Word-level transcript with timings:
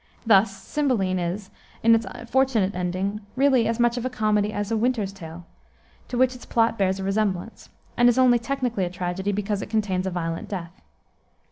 Thus 0.25 0.51
Cymbeline 0.63 1.19
is, 1.19 1.51
in 1.83 1.93
its 1.93 2.07
fortunate 2.27 2.73
ending, 2.73 3.21
really 3.35 3.67
as 3.67 3.79
much 3.79 3.97
of 3.97 4.03
a 4.03 4.09
comedy 4.09 4.51
as 4.51 4.73
Winter's 4.73 5.13
Tale 5.13 5.45
to 6.07 6.17
which 6.17 6.33
its 6.33 6.43
plot 6.43 6.75
bears 6.75 6.97
a 6.99 7.03
resemblance 7.03 7.69
and 7.95 8.09
is 8.09 8.17
only 8.17 8.39
technically 8.39 8.83
a 8.85 8.89
tragedy, 8.89 9.31
because 9.31 9.61
it 9.61 9.69
contains 9.69 10.07
a 10.07 10.09
violent 10.09 10.49
death. 10.49 10.71